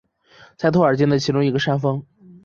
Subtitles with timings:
[0.57, 2.03] 在托尔金的其中一个山峰。